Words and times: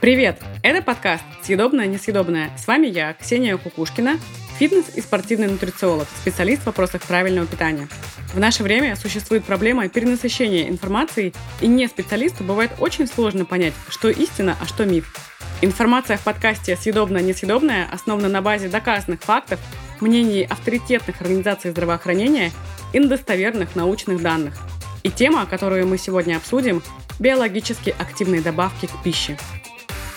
Привет! 0.00 0.40
Это 0.62 0.82
подкаст 0.82 1.22
«Съедобное-несъедобное». 1.42 2.50
С 2.56 2.66
вами 2.66 2.86
я, 2.86 3.12
Ксения 3.12 3.56
Кукушкина, 3.58 4.18
фитнес 4.58 4.86
и 4.96 5.02
спортивный 5.02 5.46
нутрициолог, 5.46 6.08
специалист 6.22 6.62
в 6.62 6.66
вопросах 6.66 7.02
правильного 7.02 7.46
питания. 7.46 7.86
В 8.32 8.38
наше 8.38 8.62
время 8.62 8.96
существует 8.96 9.44
проблема 9.44 9.88
перенасыщения 9.88 10.70
информацией, 10.70 11.34
и 11.60 11.66
не 11.66 11.86
специалисту 11.86 12.44
бывает 12.44 12.70
очень 12.78 13.06
сложно 13.06 13.44
понять, 13.44 13.74
что 13.90 14.08
истина, 14.08 14.56
а 14.58 14.66
что 14.66 14.86
миф. 14.86 15.14
Информация 15.60 16.16
в 16.16 16.22
подкасте 16.22 16.76
«Съедобное-несъедобное» 16.76 17.86
основана 17.92 18.28
на 18.28 18.40
базе 18.40 18.68
доказанных 18.68 19.20
фактов, 19.20 19.60
мнений 20.00 20.46
авторитетных 20.48 21.20
организаций 21.20 21.72
здравоохранения 21.72 22.52
и 22.94 23.00
достоверных 23.00 23.76
научных 23.76 24.22
данных. 24.22 24.54
И 25.02 25.10
тема, 25.10 25.44
которую 25.44 25.86
мы 25.86 25.98
сегодня 25.98 26.36
обсудим– 26.36 26.82
биологически 27.20 27.94
активные 27.96 28.42
добавки 28.42 28.86
к 28.86 29.02
пище. 29.04 29.38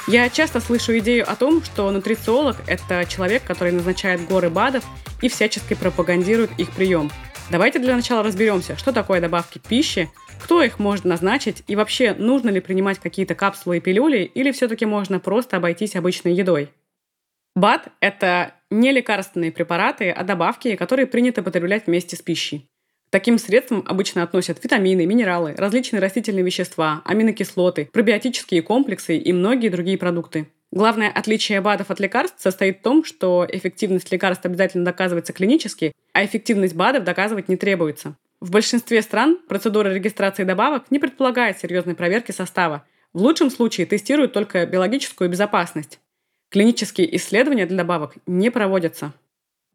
Я 0.07 0.27
часто 0.29 0.59
слышу 0.59 0.97
идею 0.97 1.29
о 1.29 1.35
том, 1.35 1.63
что 1.63 1.91
нутрициолог– 1.91 2.57
это 2.67 3.05
человек, 3.05 3.43
который 3.43 3.71
назначает 3.71 4.25
горы 4.25 4.49
БАДов 4.49 4.83
и 5.21 5.29
всячески 5.29 5.75
пропагандирует 5.75 6.49
их 6.57 6.71
прием– 6.71 7.11
Давайте 7.51 7.79
для 7.79 7.95
начала 7.95 8.23
разберемся, 8.23 8.77
что 8.77 8.91
такое 8.93 9.19
добавки 9.19 9.59
пищи, 9.59 10.09
кто 10.41 10.63
их 10.63 10.79
может 10.79 11.05
назначить 11.05 11.63
и 11.67 11.75
вообще 11.75 12.13
нужно 12.13 12.49
ли 12.49 12.61
принимать 12.61 12.99
какие-то 12.99 13.35
капсулы 13.35 13.77
и 13.77 13.79
пилюли 13.81 14.23
или 14.23 14.51
все-таки 14.51 14.85
можно 14.85 15.19
просто 15.19 15.57
обойтись 15.57 15.95
обычной 15.95 16.33
едой. 16.33 16.69
БАД– 17.55 17.89
это 17.99 18.55
не 18.71 18.91
лекарственные 18.91 19.51
препараты, 19.51 20.09
а 20.09 20.23
добавки, 20.23 20.75
которые 20.75 21.05
принято 21.05 21.43
потреблять 21.43 21.85
вместе 21.85 22.15
с 22.15 22.21
пищей. 22.21 22.67
Таким 23.13 23.37
средствам 23.37 23.83
обычно 23.85 24.23
относят 24.23 24.63
витамины, 24.63 25.05
минералы, 25.05 25.53
различные 25.55 25.99
растительные 25.99 26.43
вещества, 26.43 27.03
аминокислоты, 27.05 27.87
пробиотические 27.93 28.63
комплексы 28.63 29.17
и 29.17 29.31
многие 29.31 29.69
другие 29.69 29.99
продукты. 29.99 30.47
Главное 30.71 31.11
отличие 31.11 31.61
БАДов 31.61 31.91
от 31.91 31.99
лекарств 31.99 32.41
состоит 32.41 32.79
в 32.79 32.81
том, 32.81 33.05
что 33.05 33.45
эффективность 33.47 34.11
лекарств 34.11 34.43
обязательно 34.47 34.83
доказывается 34.83 35.31
клинически, 35.31 35.91
а 36.11 36.25
эффективность 36.25 36.73
БАДов 36.73 37.03
доказывать 37.03 37.49
не 37.49 37.55
требуется. 37.55 38.15
В 38.39 38.49
большинстве 38.49 39.03
стран 39.03 39.37
процедура 39.47 39.89
регистрации 39.89 40.43
добавок 40.43 40.89
не 40.89 40.97
предполагает 40.97 41.59
серьезной 41.59 41.93
проверки 41.93 42.31
состава. 42.31 42.83
В 43.13 43.21
лучшем 43.21 43.51
случае 43.51 43.85
тестируют 43.85 44.33
только 44.33 44.65
биологическую 44.65 45.29
безопасность. 45.29 45.99
Клинические 46.49 47.15
исследования 47.15 47.67
для 47.67 47.77
добавок 47.77 48.15
не 48.25 48.49
проводятся. 48.49 49.13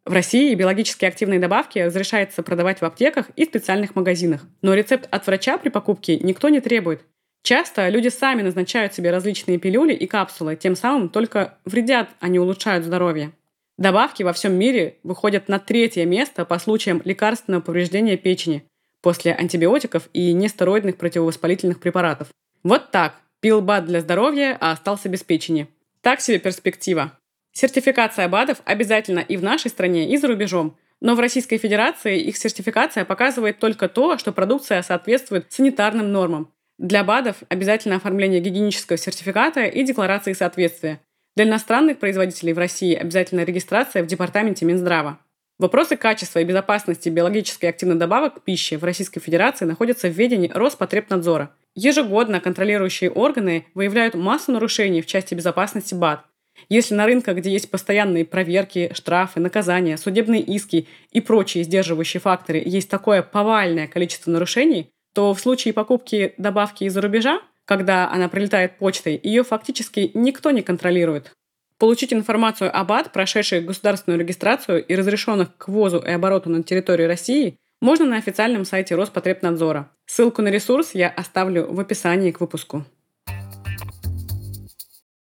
В 0.08 0.12
России 0.14 0.54
биологически 0.54 1.04
активные 1.04 1.38
добавки 1.38 1.80
разрешается 1.80 2.42
продавать 2.42 2.80
в 2.80 2.84
аптеках 2.86 3.28
и 3.36 3.44
специальных 3.44 3.94
магазинах. 3.94 4.46
Но 4.62 4.72
рецепт 4.72 5.06
от 5.10 5.26
врача 5.26 5.58
при 5.58 5.68
покупке 5.68 6.18
никто 6.20 6.48
не 6.48 6.62
требует. 6.62 7.02
Часто 7.42 7.86
люди 7.90 8.08
сами 8.08 8.40
назначают 8.40 8.94
себе 8.94 9.10
различные 9.10 9.58
пилюли 9.58 9.92
и 9.92 10.06
капсулы, 10.06 10.56
тем 10.56 10.76
самым 10.76 11.10
только 11.10 11.58
вредят, 11.66 12.08
а 12.20 12.28
не 12.28 12.38
улучшают 12.38 12.86
здоровье. 12.86 13.32
Добавки 13.76 14.22
во 14.22 14.32
всем 14.32 14.54
мире 14.54 14.96
выходят 15.02 15.46
на 15.50 15.58
третье 15.58 16.06
место 16.06 16.46
по 16.46 16.58
случаям 16.58 17.02
лекарственного 17.04 17.60
повреждения 17.60 18.16
печени 18.16 18.64
после 19.02 19.34
антибиотиков 19.34 20.08
и 20.14 20.32
нестероидных 20.32 20.96
противовоспалительных 20.96 21.80
препаратов. 21.80 22.28
Вот 22.62 22.92
так. 22.92 23.16
Пил 23.40 23.60
БАД 23.60 23.84
для 23.84 24.00
здоровья, 24.00 24.56
а 24.58 24.72
остался 24.72 25.10
без 25.10 25.22
печени. 25.22 25.68
Так 26.00 26.22
себе 26.22 26.38
перспектива. 26.38 27.12
Сертификация 27.52 28.28
БАДов 28.28 28.60
обязательно 28.64 29.20
и 29.20 29.36
в 29.36 29.42
нашей 29.42 29.70
стране, 29.70 30.12
и 30.12 30.16
за 30.16 30.28
рубежом. 30.28 30.76
Но 31.00 31.14
в 31.14 31.20
Российской 31.20 31.58
Федерации 31.58 32.20
их 32.20 32.36
сертификация 32.36 33.04
показывает 33.04 33.58
только 33.58 33.88
то, 33.88 34.18
что 34.18 34.32
продукция 34.32 34.82
соответствует 34.82 35.46
санитарным 35.50 36.10
нормам. 36.12 36.52
Для 36.78 37.02
БАДов 37.02 37.36
обязательно 37.48 37.96
оформление 37.96 38.40
гигиенического 38.40 38.98
сертификата 38.98 39.64
и 39.64 39.82
декларации 39.82 40.32
соответствия. 40.32 41.00
Для 41.34 41.44
иностранных 41.44 41.98
производителей 41.98 42.52
в 42.52 42.58
России 42.58 42.94
обязательно 42.94 43.44
регистрация 43.44 44.02
в 44.02 44.06
Департаменте 44.06 44.64
Минздрава. 44.64 45.18
Вопросы 45.58 45.96
качества 45.96 46.38
и 46.38 46.44
безопасности 46.44 47.08
биологически 47.08 47.66
активных 47.66 47.98
добавок 47.98 48.36
к 48.36 48.42
пище 48.42 48.78
в 48.78 48.84
Российской 48.84 49.18
Федерации 49.18 49.64
находятся 49.64 50.08
в 50.08 50.12
ведении 50.12 50.50
Роспотребнадзора. 50.54 51.52
Ежегодно 51.74 52.40
контролирующие 52.40 53.10
органы 53.10 53.66
выявляют 53.74 54.14
массу 54.14 54.52
нарушений 54.52 55.02
в 55.02 55.06
части 55.06 55.34
безопасности 55.34 55.94
БАД. 55.94 56.20
Если 56.68 56.94
на 56.94 57.06
рынках, 57.06 57.36
где 57.36 57.50
есть 57.50 57.70
постоянные 57.70 58.24
проверки, 58.24 58.90
штрафы, 58.94 59.40
наказания, 59.40 59.96
судебные 59.96 60.42
иски 60.42 60.86
и 61.10 61.20
прочие 61.20 61.64
сдерживающие 61.64 62.20
факторы, 62.20 62.62
есть 62.64 62.90
такое 62.90 63.22
повальное 63.22 63.86
количество 63.86 64.30
нарушений, 64.30 64.90
то 65.14 65.34
в 65.34 65.40
случае 65.40 65.74
покупки 65.74 66.34
добавки 66.38 66.84
из-за 66.84 67.00
рубежа, 67.00 67.40
когда 67.64 68.10
она 68.10 68.28
прилетает 68.28 68.78
почтой, 68.78 69.18
ее 69.22 69.44
фактически 69.44 70.10
никто 70.14 70.50
не 70.50 70.62
контролирует. 70.62 71.32
Получить 71.78 72.12
информацию 72.12 72.76
об 72.76 72.90
АД, 72.90 73.12
прошедших 73.12 73.64
государственную 73.64 74.20
регистрацию 74.20 74.84
и 74.84 74.94
разрешенных 74.96 75.56
к 75.56 75.68
ввозу 75.68 75.98
и 75.98 76.10
обороту 76.10 76.50
на 76.50 76.62
территории 76.62 77.04
России, 77.04 77.56
можно 77.80 78.04
на 78.06 78.16
официальном 78.16 78.64
сайте 78.64 78.96
Роспотребнадзора. 78.96 79.90
Ссылку 80.06 80.42
на 80.42 80.48
ресурс 80.48 80.90
я 80.94 81.08
оставлю 81.08 81.72
в 81.72 81.78
описании 81.78 82.32
к 82.32 82.40
выпуску. 82.40 82.84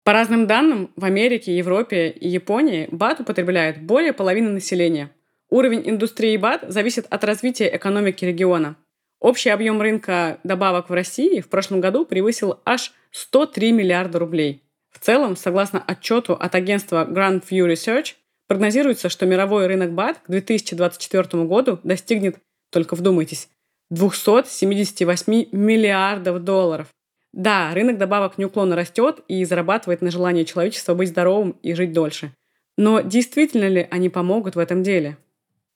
По 0.03 0.13
разным 0.13 0.47
данным, 0.47 0.91
в 0.95 1.05
Америке, 1.05 1.55
Европе 1.55 2.09
и 2.09 2.27
Японии 2.27 2.87
БАД 2.91 3.19
употребляет 3.19 3.83
более 3.83 4.13
половины 4.13 4.49
населения. 4.49 5.11
Уровень 5.51 5.87
индустрии 5.87 6.37
БАД 6.37 6.65
зависит 6.69 7.05
от 7.09 7.23
развития 7.23 7.69
экономики 7.75 8.25
региона. 8.25 8.77
Общий 9.19 9.49
объем 9.49 9.79
рынка 9.79 10.39
добавок 10.43 10.89
в 10.89 10.93
России 10.93 11.39
в 11.39 11.49
прошлом 11.49 11.81
году 11.81 12.05
превысил 12.05 12.59
аж 12.65 12.93
103 13.11 13.71
миллиарда 13.73 14.17
рублей. 14.17 14.63
В 14.89 14.97
целом, 14.97 15.35
согласно 15.35 15.83
отчету 15.85 16.33
от 16.33 16.55
агентства 16.55 17.07
Grand 17.07 17.43
View 17.47 17.71
Research, 17.71 18.15
прогнозируется, 18.47 19.07
что 19.09 19.27
мировой 19.27 19.67
рынок 19.67 19.93
БАД 19.93 20.17
к 20.19 20.29
2024 20.29 21.43
году 21.43 21.79
достигнет, 21.83 22.37
только 22.71 22.95
вдумайтесь, 22.95 23.49
278 23.91 25.49
миллиардов 25.51 26.43
долларов. 26.43 26.87
Да, 27.33 27.73
рынок 27.73 27.97
добавок 27.97 28.37
неуклонно 28.37 28.75
растет 28.75 29.21
и 29.27 29.45
зарабатывает 29.45 30.01
на 30.01 30.11
желание 30.11 30.45
человечества 30.45 30.93
быть 30.93 31.09
здоровым 31.09 31.55
и 31.63 31.73
жить 31.73 31.93
дольше. 31.93 32.33
Но 32.77 33.01
действительно 33.01 33.67
ли 33.67 33.87
они 33.89 34.09
помогут 34.09 34.55
в 34.55 34.59
этом 34.59 34.83
деле? 34.83 35.17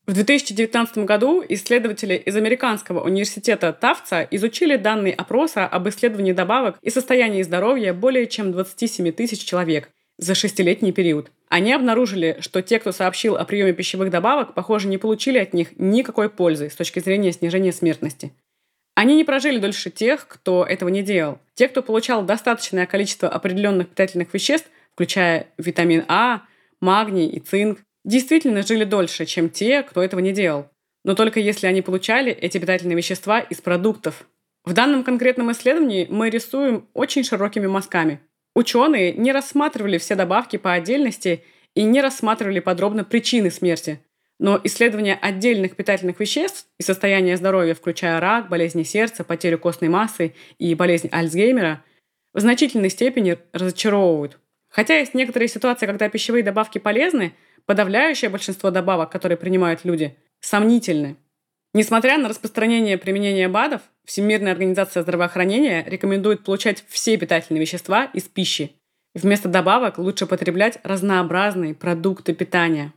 В 0.05 0.13
2019 0.13 0.99
году 0.99 1.43
исследователи 1.47 2.13
из 2.13 2.35
Американского 2.35 3.03
университета 3.03 3.73
Тавца 3.73 4.21
изучили 4.29 4.75
данные 4.75 5.13
опроса 5.13 5.65
об 5.65 5.89
исследовании 5.89 6.31
добавок 6.31 6.77
и 6.81 6.91
состоянии 6.91 7.41
здоровья 7.41 7.91
более 7.91 8.27
чем 8.27 8.51
27 8.51 9.11
тысяч 9.13 9.43
человек 9.43 9.89
за 10.17 10.35
шестилетний 10.35 10.91
период. 10.91 11.31
Они 11.49 11.73
обнаружили, 11.73 12.37
что 12.39 12.61
те, 12.61 12.79
кто 12.79 12.91
сообщил 12.91 13.35
о 13.35 13.45
приеме 13.45 13.73
пищевых 13.73 14.11
добавок, 14.11 14.53
похоже, 14.53 14.87
не 14.87 14.97
получили 14.97 15.39
от 15.39 15.53
них 15.53 15.69
никакой 15.77 16.29
пользы 16.29 16.69
с 16.69 16.75
точки 16.75 16.99
зрения 16.99 17.31
снижения 17.31 17.71
смертности. 17.71 18.31
Они 18.95 19.17
не 19.17 19.25
прожили 19.25 19.59
дольше 19.59 19.89
тех, 19.89 20.25
кто 20.27 20.65
этого 20.65 20.87
не 20.87 21.03
делал. 21.03 21.39
Те, 21.53 21.67
кто 21.67 21.83
получал 21.83 22.23
достаточное 22.23 22.85
количество 22.85 23.27
определенных 23.27 23.89
питательных 23.89 24.33
веществ, 24.33 24.69
включая 24.93 25.47
витамин 25.57 26.05
А, 26.07 26.43
магний 26.79 27.27
и 27.27 27.41
цинк, 27.41 27.79
действительно 28.05 28.63
жили 28.63 28.85
дольше, 28.85 29.25
чем 29.25 29.49
те, 29.49 29.83
кто 29.83 30.01
этого 30.01 30.21
не 30.21 30.31
делал. 30.31 30.69
Но 31.03 31.13
только 31.13 31.41
если 31.41 31.67
они 31.67 31.81
получали 31.81 32.31
эти 32.31 32.57
питательные 32.57 32.95
вещества 32.95 33.41
из 33.41 33.59
продуктов. 33.59 34.25
В 34.63 34.73
данном 34.73 35.03
конкретном 35.03 35.51
исследовании 35.51 36.07
мы 36.09 36.29
рисуем 36.29 36.87
очень 36.93 37.25
широкими 37.25 37.67
мазками. 37.67 38.21
Ученые 38.55 39.11
не 39.11 39.33
рассматривали 39.33 39.97
все 39.97 40.15
добавки 40.15 40.55
по 40.55 40.71
отдельности 40.71 41.43
и 41.75 41.83
не 41.83 42.01
рассматривали 42.01 42.61
подробно 42.61 43.03
причины 43.03 43.51
смерти. 43.51 43.99
Но 44.39 44.59
исследования 44.63 45.17
отдельных 45.21 45.75
питательных 45.75 46.19
веществ 46.19 46.67
и 46.77 46.83
состояния 46.83 47.37
здоровья, 47.37 47.73
включая 47.73 48.19
рак, 48.19 48.49
болезни 48.49 48.83
сердца, 48.83 49.23
потерю 49.23 49.59
костной 49.59 49.89
массы 49.89 50.35
и 50.57 50.75
болезнь 50.75 51.09
Альцгеймера, 51.11 51.83
в 52.33 52.39
значительной 52.39 52.89
степени 52.89 53.37
разочаровывают. 53.53 54.39
Хотя 54.69 54.97
есть 54.99 55.13
некоторые 55.13 55.47
ситуации, 55.47 55.85
когда 55.85 56.09
пищевые 56.09 56.43
добавки 56.43 56.79
полезны, 56.79 57.33
подавляющее 57.65 58.29
большинство 58.29 58.71
добавок, 58.71 59.09
которые 59.09 59.37
принимают 59.37 59.85
люди, 59.85 60.17
сомнительны. 60.41 61.15
Несмотря 61.73 62.17
на 62.17 62.27
распространение 62.27 62.97
применения 62.97 63.47
БАДов, 63.47 63.81
Всемирная 64.05 64.51
организация 64.51 65.01
здравоохранения 65.01 65.83
рекомендует 65.87 66.43
получать 66.43 66.85
все 66.87 67.17
питательные 67.17 67.59
вещества 67.59 68.05
из 68.05 68.23
пищи. 68.23 68.73
Вместо 69.15 69.49
добавок 69.49 69.97
лучше 69.97 70.27
потреблять 70.27 70.77
разнообразные 70.83 71.73
продукты 71.73 72.33
питания. 72.33 72.93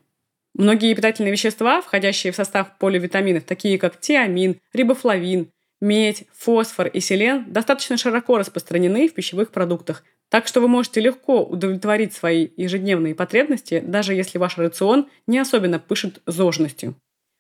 Многие 0.54 0.94
питательные 0.94 1.32
вещества, 1.32 1.80
входящие 1.80 2.32
в 2.32 2.36
состав 2.36 2.78
поливитаминов, 2.78 3.44
такие 3.44 3.78
как 3.78 4.00
тиамин, 4.00 4.60
рибофлавин, 4.72 5.50
медь, 5.80 6.24
фосфор 6.32 6.88
и 6.88 7.00
селен, 7.00 7.44
достаточно 7.48 7.96
широко 7.96 8.38
распространены 8.38 9.08
в 9.08 9.14
пищевых 9.14 9.50
продуктах, 9.50 10.04
так 10.30 10.46
что 10.46 10.60
вы 10.60 10.68
можете 10.68 11.00
легко 11.00 11.44
удовлетворить 11.44 12.12
свои 12.12 12.48
ежедневные 12.56 13.14
потребности, 13.14 13.82
даже 13.84 14.14
если 14.14 14.38
ваш 14.38 14.58
рацион 14.58 15.08
не 15.26 15.38
особенно 15.38 15.78
пышет 15.78 16.20
зожностью. 16.26 16.96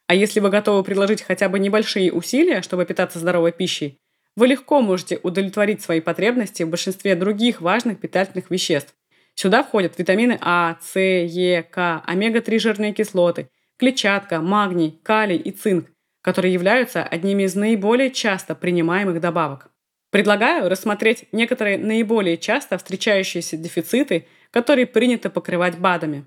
А 0.06 0.14
если 0.14 0.40
вы 0.40 0.48
готовы 0.48 0.82
приложить 0.84 1.22
хотя 1.22 1.48
бы 1.48 1.58
небольшие 1.58 2.12
усилия, 2.12 2.62
чтобы 2.62 2.86
питаться 2.86 3.18
здоровой 3.18 3.52
пищей, 3.52 3.98
вы 4.36 4.46
легко 4.46 4.80
можете 4.80 5.18
удовлетворить 5.22 5.82
свои 5.82 6.00
потребности 6.00 6.62
в 6.62 6.70
большинстве 6.70 7.14
других 7.14 7.60
важных 7.60 7.98
питательных 7.98 8.50
веществ. 8.50 8.94
Сюда 9.40 9.62
входят 9.62 9.96
витамины 9.96 10.36
А, 10.40 10.78
С, 10.82 10.98
Е, 10.98 11.62
К, 11.62 12.02
омега-3 12.04 12.58
жирные 12.58 12.92
кислоты, 12.92 13.48
клетчатка, 13.76 14.40
магний, 14.40 14.98
калий 15.04 15.36
и 15.36 15.52
цинк, 15.52 15.86
которые 16.22 16.52
являются 16.52 17.04
одними 17.04 17.44
из 17.44 17.54
наиболее 17.54 18.10
часто 18.10 18.56
принимаемых 18.56 19.20
добавок. 19.20 19.70
Предлагаю 20.10 20.68
рассмотреть 20.68 21.26
некоторые 21.30 21.78
наиболее 21.78 22.36
часто 22.36 22.78
встречающиеся 22.78 23.56
дефициты, 23.56 24.26
которые 24.50 24.86
принято 24.88 25.30
покрывать 25.30 25.78
БАДами. 25.78 26.24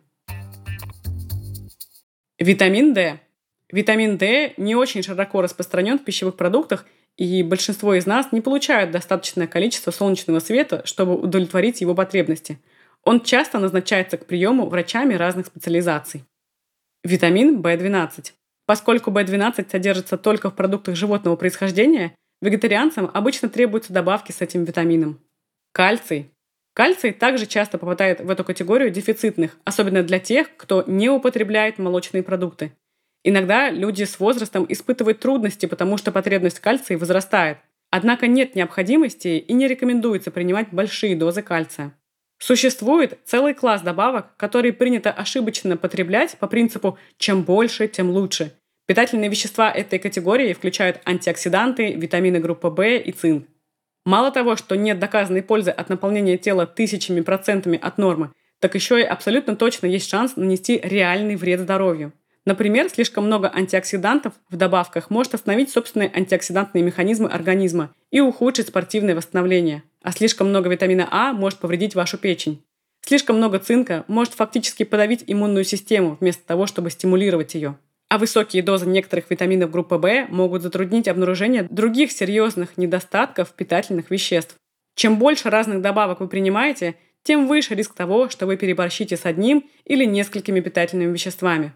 Витамин 2.39 2.93
D. 2.93 3.19
Витамин 3.73 4.17
D 4.17 4.53
не 4.55 4.75
очень 4.75 5.03
широко 5.03 5.41
распространен 5.41 5.99
в 5.99 6.05
пищевых 6.05 6.37
продуктах, 6.37 6.85
и 7.17 7.43
большинство 7.43 7.93
из 7.93 8.05
нас 8.05 8.31
не 8.31 8.39
получают 8.39 8.91
достаточное 8.91 9.47
количество 9.47 9.91
солнечного 9.91 10.39
света, 10.39 10.83
чтобы 10.85 11.15
удовлетворить 11.15 11.81
его 11.81 11.93
потребности. 11.93 12.57
Он 13.03 13.21
часто 13.21 13.59
назначается 13.59 14.17
к 14.17 14.25
приему 14.25 14.67
врачами 14.67 15.15
разных 15.15 15.47
специализаций. 15.47 16.23
Витамин 17.03 17.61
В12. 17.61 18.33
Поскольку 18.67 19.11
B12 19.11 19.69
содержится 19.71 20.17
только 20.17 20.51
в 20.51 20.55
продуктах 20.55 20.95
животного 20.95 21.35
происхождения, 21.35 22.15
вегетарианцам 22.41 23.09
обычно 23.11 23.49
требуются 23.49 23.91
добавки 23.91 24.31
с 24.31 24.41
этим 24.41 24.65
витамином. 24.65 25.19
Кальций. 25.73 26.31
Кальций 26.73 27.11
также 27.11 27.47
часто 27.47 27.77
попадает 27.77 28.21
в 28.21 28.29
эту 28.29 28.43
категорию 28.43 28.91
дефицитных, 28.91 29.57
особенно 29.65 30.03
для 30.03 30.19
тех, 30.19 30.55
кто 30.55 30.83
не 30.87 31.09
употребляет 31.09 31.79
молочные 31.79 32.23
продукты. 32.23 32.71
Иногда 33.23 33.69
люди 33.69 34.03
с 34.03 34.19
возрастом 34.19 34.65
испытывают 34.69 35.19
трудности, 35.19 35.65
потому 35.65 35.97
что 35.97 36.11
потребность 36.11 36.59
в 36.59 36.61
кальции 36.61 36.95
возрастает. 36.95 37.57
Однако 37.89 38.27
нет 38.27 38.55
необходимости 38.55 39.27
и 39.27 39.53
не 39.53 39.67
рекомендуется 39.67 40.31
принимать 40.31 40.69
большие 40.71 41.15
дозы 41.15 41.41
кальция. 41.41 41.93
Существует 42.41 43.19
целый 43.23 43.53
класс 43.53 43.81
добавок, 43.81 44.35
которые 44.35 44.73
принято 44.73 45.11
ошибочно 45.11 45.77
потреблять 45.77 46.37
по 46.39 46.47
принципу 46.47 46.97
«чем 47.17 47.43
больше, 47.43 47.87
тем 47.87 48.09
лучше», 48.09 48.53
Питательные 48.91 49.29
вещества 49.29 49.71
этой 49.71 49.99
категории 49.99 50.51
включают 50.51 50.99
антиоксиданты, 51.05 51.93
витамины 51.93 52.39
группы 52.39 52.67
В 52.67 52.97
и 52.97 53.11
цинк. 53.13 53.47
Мало 54.05 54.31
того, 54.31 54.57
что 54.57 54.75
нет 54.75 54.99
доказанной 54.99 55.43
пользы 55.43 55.71
от 55.71 55.87
наполнения 55.87 56.37
тела 56.37 56.65
тысячами 56.67 57.21
процентами 57.21 57.79
от 57.81 57.97
нормы, 57.97 58.33
так 58.59 58.75
еще 58.75 58.99
и 58.99 59.05
абсолютно 59.05 59.55
точно 59.55 59.85
есть 59.85 60.09
шанс 60.09 60.35
нанести 60.35 60.77
реальный 60.83 61.37
вред 61.37 61.61
здоровью. 61.61 62.11
Например, 62.45 62.89
слишком 62.89 63.25
много 63.25 63.51
антиоксидантов 63.53 64.33
в 64.49 64.55
добавках 64.57 65.09
может 65.09 65.33
остановить 65.35 65.69
собственные 65.69 66.11
антиоксидантные 66.13 66.83
механизмы 66.83 67.29
организма 67.29 67.93
и 68.09 68.19
ухудшить 68.19 68.67
спортивное 68.67 69.15
восстановление. 69.15 69.83
А 70.01 70.11
слишком 70.11 70.49
много 70.49 70.69
витамина 70.69 71.07
А 71.11 71.33
может 71.33 71.59
повредить 71.59 71.95
вашу 71.95 72.17
печень. 72.17 72.63
Слишком 73.05 73.37
много 73.37 73.59
цинка 73.59 74.05
может 74.07 74.33
фактически 74.33 74.83
подавить 74.83 75.23
иммунную 75.27 75.63
систему 75.63 76.17
вместо 76.19 76.45
того, 76.45 76.65
чтобы 76.65 76.89
стимулировать 76.89 77.53
ее 77.53 77.77
а 78.11 78.17
высокие 78.17 78.61
дозы 78.61 78.87
некоторых 78.87 79.29
витаминов 79.29 79.71
группы 79.71 79.95
В 79.95 80.27
могут 80.27 80.63
затруднить 80.63 81.07
обнаружение 81.07 81.63
других 81.63 82.11
серьезных 82.11 82.75
недостатков 82.75 83.53
питательных 83.53 84.11
веществ. 84.11 84.57
Чем 84.95 85.17
больше 85.17 85.49
разных 85.49 85.81
добавок 85.81 86.19
вы 86.19 86.27
принимаете, 86.27 86.95
тем 87.23 87.47
выше 87.47 87.73
риск 87.73 87.93
того, 87.93 88.27
что 88.27 88.47
вы 88.47 88.57
переборщите 88.57 89.15
с 89.15 89.25
одним 89.25 89.63
или 89.85 90.03
несколькими 90.03 90.59
питательными 90.59 91.13
веществами. 91.13 91.71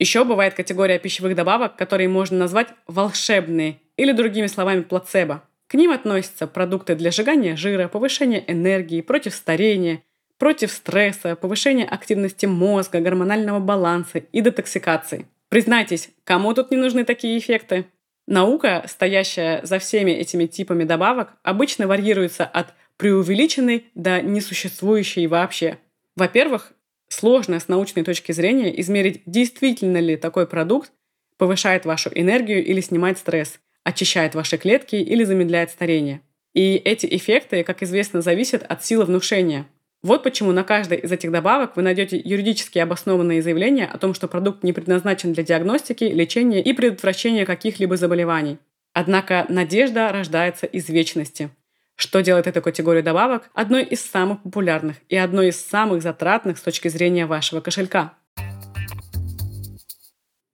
Еще 0.00 0.24
бывает 0.24 0.54
категория 0.54 0.98
пищевых 0.98 1.36
добавок, 1.36 1.76
которые 1.76 2.08
можно 2.08 2.36
назвать 2.36 2.70
волшебные 2.88 3.78
или 3.96 4.10
другими 4.10 4.48
словами 4.48 4.80
плацебо. 4.80 5.44
К 5.68 5.74
ним 5.74 5.92
относятся 5.92 6.48
продукты 6.48 6.96
для 6.96 7.12
сжигания 7.12 7.54
жира, 7.54 7.86
повышения 7.86 8.42
энергии, 8.48 9.02
против 9.02 9.36
старения, 9.36 10.02
против 10.38 10.72
стресса, 10.72 11.36
повышения 11.36 11.84
активности 11.84 12.46
мозга, 12.46 12.98
гормонального 12.98 13.60
баланса 13.60 14.18
и 14.18 14.40
детоксикации– 14.40 15.26
Признайтесь, 15.50 16.10
кому 16.22 16.54
тут 16.54 16.70
не 16.70 16.76
нужны 16.76 17.04
такие 17.04 17.36
эффекты? 17.36 17.86
Наука, 18.28 18.84
стоящая 18.86 19.60
за 19.64 19.80
всеми 19.80 20.12
этими 20.12 20.46
типами 20.46 20.84
добавок, 20.84 21.32
обычно 21.42 21.88
варьируется 21.88 22.44
от 22.44 22.72
преувеличенной 22.96 23.86
до 23.96 24.22
несуществующей 24.22 25.26
вообще. 25.26 25.78
Во-первых, 26.14 26.72
сложно 27.10 27.60
с 27.60 27.68
научной 27.68 28.02
точки 28.02 28.32
зрения 28.32 28.80
измерить, 28.80 29.20
действительно 29.26 29.98
ли 29.98 30.16
такой 30.16 30.46
продукт 30.46 30.90
повышает 31.36 31.84
вашу 31.84 32.10
энергию 32.14 32.64
или 32.64 32.80
снимает 32.80 33.18
стресс, 33.18 33.60
очищает 33.84 34.34
ваши 34.34 34.56
клетки 34.56 34.96
или 34.96 35.24
замедляет 35.24 35.70
старение. 35.70 36.22
И 36.54 36.76
эти 36.76 37.06
эффекты, 37.06 37.62
как 37.64 37.82
известно, 37.82 38.22
зависят 38.22 38.62
от 38.62 38.82
силы 38.84 39.04
внушения– 39.04 39.66
вот 40.02 40.22
почему 40.22 40.52
на 40.52 40.64
каждой 40.64 40.98
из 40.98 41.12
этих 41.12 41.30
добавок 41.30 41.76
вы 41.76 41.82
найдете 41.82 42.20
юридически 42.24 42.78
обоснованные 42.78 43.42
заявления 43.42 43.84
о 43.84 43.98
том, 43.98 44.14
что 44.14 44.28
продукт 44.28 44.62
не 44.62 44.72
предназначен 44.72 45.34
для 45.34 45.44
диагностики, 45.44 46.04
лечения 46.04 46.62
и 46.62 46.72
предотвращения 46.72 47.44
каких-либо 47.44 47.96
заболеваний. 47.98 48.58
Однако 48.94 49.44
надежда 49.50 50.10
рождается 50.10 50.64
из 50.64 50.88
вечности. 50.88 51.50
Что 52.00 52.22
делает 52.22 52.46
эту 52.46 52.62
категорию 52.62 53.02
добавок 53.04 53.50
одной 53.52 53.84
из 53.84 54.00
самых 54.00 54.42
популярных 54.42 54.96
и 55.10 55.16
одной 55.16 55.48
из 55.48 55.62
самых 55.62 56.00
затратных 56.00 56.56
с 56.56 56.62
точки 56.62 56.88
зрения 56.88 57.26
вашего 57.26 57.60
кошелька. 57.60 58.14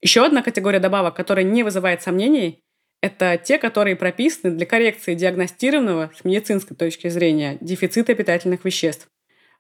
Еще 0.03 0.27
одна 0.27 0.43
категория 0.43 0.81
добавок, 0.81 1.15
которая 1.15 1.45
не 1.45 1.63
вызывает 1.63 2.03
сомнений, 2.03 2.65
это 3.01 3.39
те, 3.39 3.59
которые 3.59 3.95
прописаны 3.95 4.57
для 4.57 4.67
коррекции 4.67 5.15
диагностированного 5.15 6.11
с 6.19 6.25
медицинской 6.25 6.77
точки 6.77 7.07
зрения 7.09 7.59
дефицита 7.61 8.17
питательных 8.17 8.65
веществ. 8.65 9.07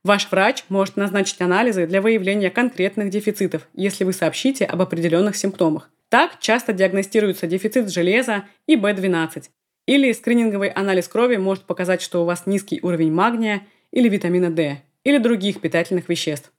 Ваш 0.03 0.29
врач 0.33 0.65
может 0.69 0.97
назначить 0.97 1.41
анализы 1.41 1.87
для 1.87 2.03
выявления 2.03 2.50
конкретных 2.50 3.11
дефицитов, 3.11 3.69
если 3.75 4.03
вы 4.03 4.12
сообщите 4.12 4.65
об 4.65 4.83
определенных 4.83 5.37
симптомах. 5.37 5.88
Так 6.09 6.41
часто 6.41 6.73
диагностируется 6.73 7.47
дефицит 7.47 7.93
железа 7.93 8.43
и 8.67 8.75
B12. 8.75 9.44
Или 9.87 10.12
скрининговый 10.12 10.69
анализ 10.69 11.09
крови 11.09 11.37
может 11.37 11.65
показать, 11.65 12.03
что 12.03 12.23
у 12.23 12.25
вас 12.25 12.47
низкий 12.47 12.81
уровень 12.83 13.12
магния 13.12 13.67
или 13.93 14.09
витамина 14.09 14.50
D, 14.50 14.83
или 15.05 15.19
других 15.19 15.61
питательных 15.61 16.09
веществ. 16.09 16.53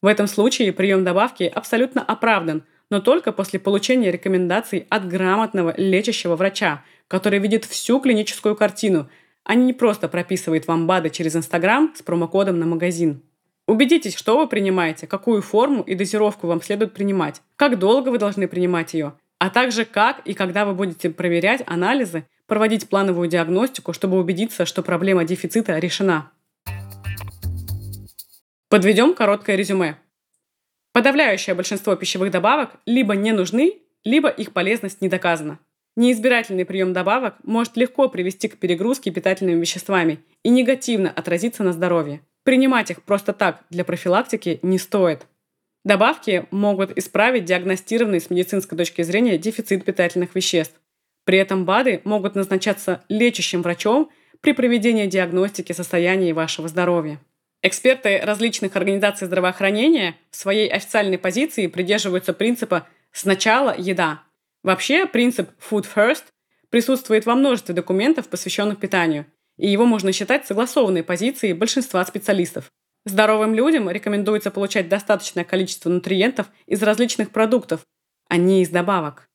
В 0.00 0.06
этом 0.06 0.26
случае 0.26 0.72
прием 0.72 1.04
добавки 1.04 1.44
абсолютно 1.44 2.02
оправдан, 2.02 2.64
но 2.90 3.00
только 3.00 3.32
после 3.32 3.60
получения 3.60 4.10
рекомендаций 4.10 4.86
от 4.90 5.08
грамотного 5.08 5.72
лечащего 5.76 6.36
врача, 6.36 6.84
который 7.08 7.38
видит 7.38 7.64
всю 7.64 8.00
клиническую 8.00 8.56
картину– 8.56 9.08
они 9.44 9.66
не 9.66 9.72
просто 9.72 10.08
прописывают 10.08 10.66
вам 10.66 10.86
БАДы 10.86 11.10
через 11.10 11.34
Инстаграм 11.34 11.92
с 11.96 12.02
промокодом 12.02 12.58
на 12.58 12.66
магазин. 12.66 13.22
Убедитесь, 13.66 14.14
что 14.14 14.38
вы 14.38 14.48
принимаете, 14.48 15.06
какую 15.06 15.42
форму 15.42 15.82
и 15.82 15.94
дозировку 15.94 16.46
вам 16.46 16.62
следует 16.62 16.92
принимать, 16.92 17.42
как 17.56 17.78
долго 17.78 18.10
вы 18.10 18.18
должны 18.18 18.46
принимать 18.48 18.94
ее, 18.94 19.14
а 19.38 19.50
также 19.50 19.84
как 19.84 20.20
и 20.26 20.34
когда 20.34 20.64
вы 20.64 20.74
будете 20.74 21.10
проверять 21.10 21.62
анализы, 21.66 22.26
проводить 22.46 22.88
плановую 22.88 23.28
диагностику, 23.28 23.92
чтобы 23.92 24.18
убедиться, 24.18 24.66
что 24.66 24.82
проблема 24.82 25.24
дефицита 25.24 25.78
решена. 25.78 26.30
Подведем 28.68 29.14
короткое 29.14 29.56
резюме. 29.56 29.98
Подавляющее 30.92 31.54
большинство 31.54 31.94
пищевых 31.96 32.30
добавок 32.30 32.70
либо 32.86 33.14
не 33.14 33.32
нужны, 33.32 33.80
либо 34.04 34.28
их 34.28 34.52
полезность 34.52 35.00
не 35.00 35.08
доказана. 35.08 35.58
Неизбирательный 35.94 36.64
прием 36.64 36.94
добавок 36.94 37.36
может 37.44 37.76
легко 37.76 38.08
привести 38.08 38.48
к 38.48 38.58
перегрузке 38.58 39.10
питательными 39.10 39.60
веществами 39.60 40.20
и 40.42 40.48
негативно 40.48 41.10
отразиться 41.10 41.62
на 41.62 41.72
здоровье. 41.72 42.22
Принимать 42.44 42.90
их 42.90 43.02
просто 43.02 43.32
так 43.32 43.62
для 43.68 43.84
профилактики 43.84 44.58
не 44.62 44.78
стоит. 44.78 45.26
Добавки 45.84 46.46
могут 46.50 46.96
исправить 46.96 47.44
диагностированный 47.44 48.20
с 48.20 48.30
медицинской 48.30 48.78
точки 48.78 49.02
зрения 49.02 49.36
дефицит 49.36 49.84
питательных 49.84 50.34
веществ. 50.34 50.80
При 51.24 51.38
этом 51.38 51.64
БАДы 51.64 52.00
могут 52.04 52.34
назначаться 52.34 53.04
лечащим 53.08 53.62
врачом 53.62 54.10
при 54.40 54.52
проведении 54.52 55.06
диагностики 55.06 55.72
состояния 55.72 56.34
вашего 56.34 56.68
здоровья. 56.68 57.20
Эксперты 57.62 58.18
различных 58.18 58.74
организаций 58.74 59.26
здравоохранения 59.26 60.16
в 60.30 60.36
своей 60.36 60.68
официальной 60.68 61.18
позиции 61.18 61.68
придерживаются 61.68 62.32
принципа 62.32 62.88
«сначала 63.12 63.74
еда», 63.76 64.22
Вообще, 64.62 65.06
принцип 65.06 65.50
food 65.58 65.86
first 65.92 66.24
присутствует 66.70 67.26
во 67.26 67.34
множестве 67.34 67.74
документов, 67.74 68.28
посвященных 68.28 68.78
питанию, 68.78 69.26
и 69.58 69.68
его 69.68 69.84
можно 69.84 70.12
считать 70.12 70.46
согласованной 70.46 71.02
позицией 71.02 71.52
большинства 71.52 72.04
специалистов. 72.04 72.70
Здоровым 73.04 73.54
людям 73.54 73.90
рекомендуется 73.90 74.52
получать 74.52 74.88
достаточное 74.88 75.44
количество 75.44 75.90
нутриентов 75.90 76.46
из 76.66 76.80
различных 76.82 77.30
продуктов, 77.30 77.80
а 78.28 78.36
не 78.36 78.62
из 78.62 78.68
добавок. 78.68 79.28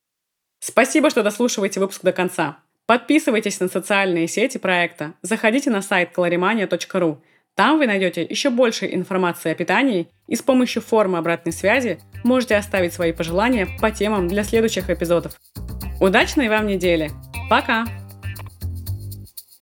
Спасибо, 0.60 1.10
что 1.10 1.24
дослушиваете 1.24 1.80
выпуск 1.80 2.02
до 2.04 2.12
конца. 2.12 2.60
Подписывайтесь 2.86 3.60
на 3.60 3.68
социальные 3.68 4.28
сети 4.28 4.58
проекта, 4.58 5.14
заходите 5.22 5.70
на 5.70 5.82
сайт 5.82 6.12
calorimania.ru– 6.16 7.18
там 7.58 7.80
вы 7.80 7.88
найдете 7.88 8.22
еще 8.22 8.52
больше 8.52 8.86
информации 8.86 9.52
о 9.52 9.56
питании 9.56 10.08
и 10.28 10.36
с 10.36 10.44
помощью 10.44 10.84
формы 10.84 11.18
обратной 11.18 11.52
связи 11.52 11.98
можете 12.24 12.56
оставить 12.56 12.94
свои 12.94 13.14
пожелания 13.14 13.68
по 13.82 13.90
темам 13.90 14.28
для 14.28 14.44
следующих 14.44 14.92
эпизодов. 14.92 15.34
Удачной 16.00 16.50
вам 16.50 16.68
недели! 16.68 17.10
Пока! 17.50 17.88